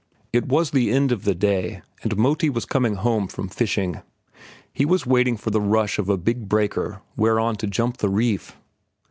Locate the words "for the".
5.37-5.61